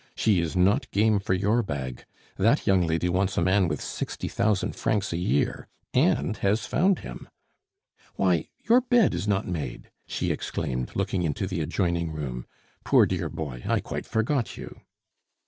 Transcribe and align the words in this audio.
She 0.15 0.39
is 0.41 0.55
not 0.55 0.89
game 0.89 1.19
for 1.19 1.35
your 1.35 1.61
bag; 1.61 2.05
that 2.35 2.65
young 2.65 2.87
lady 2.87 3.07
wants 3.07 3.37
a 3.37 3.41
man 3.43 3.67
with 3.67 3.79
sixty 3.81 4.27
thousand 4.27 4.75
francs 4.75 5.13
a 5.13 5.17
year 5.17 5.67
and 5.93 6.35
has 6.37 6.65
found 6.65 6.97
him! 7.01 7.29
"Why, 8.15 8.49
your 8.67 8.81
bed 8.81 9.13
is 9.13 9.27
not 9.27 9.47
made!" 9.47 9.91
she 10.07 10.31
exclaimed, 10.31 10.95
looking 10.95 11.21
into 11.21 11.45
the 11.45 11.61
adjoining 11.61 12.09
room. 12.11 12.47
"Poor 12.83 13.05
dear 13.05 13.29
boy, 13.29 13.61
I 13.67 13.79
quite 13.79 14.07
forgot 14.07 14.57
you!" 14.57 14.81